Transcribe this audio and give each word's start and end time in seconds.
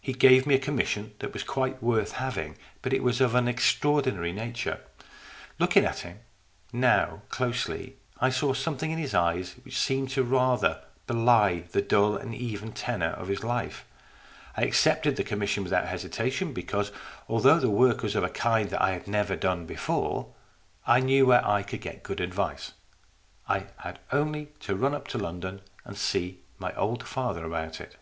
He 0.00 0.14
gave 0.14 0.46
me 0.46 0.54
a 0.54 0.58
com 0.58 0.76
mission 0.76 1.14
that 1.18 1.34
was 1.34 1.42
quite 1.42 1.82
worth 1.82 2.12
having, 2.12 2.56
but 2.80 2.94
it 2.94 3.02
was 3.02 3.20
of 3.20 3.34
an 3.34 3.46
extraordinary 3.46 4.32
character. 4.32 4.80
Looking 5.58 5.84
at 5.84 5.98
him 5.98 6.20
now 6.72 7.20
closely, 7.28 7.96
I 8.22 8.30
saw 8.30 8.54
something 8.54 8.90
in 8.90 8.96
his 8.98 9.12
eyes 9.14 9.56
which 9.62 9.76
seemed 9.78 10.16
rather 10.16 10.76
to 10.80 10.84
belie 11.06 11.64
the 11.72 11.82
dull 11.82 12.16
and 12.16 12.34
even 12.34 12.72
tenor 12.72 13.10
of 13.10 13.28
his 13.28 13.44
life. 13.44 13.84
I 14.56 14.62
accepted 14.62 15.16
the 15.16 15.24
commission 15.24 15.62
without 15.64 15.88
hesitation, 15.88 16.54
because, 16.54 16.90
although 17.28 17.60
the 17.60 17.68
work 17.68 18.02
was 18.02 18.16
of 18.16 18.24
a 18.24 18.30
kind 18.30 18.70
that 18.70 18.80
I 18.80 18.92
had 18.92 19.06
never 19.06 19.36
done 19.36 19.66
before, 19.66 20.32
I 20.86 21.00
knew 21.00 21.26
where 21.26 21.46
I 21.46 21.62
could 21.64 21.82
get 21.82 22.02
good 22.02 22.20
advice. 22.20 22.72
I 23.46 23.66
had 23.76 23.98
only 24.10 24.46
to 24.60 24.74
run 24.74 24.94
up 24.94 25.06
to 25.08 25.18
London 25.18 25.60
and 25.84 25.98
see 25.98 26.40
my 26.58 26.74
old 26.76 27.06
father 27.06 27.44
about 27.44 27.78
it. 27.78 27.96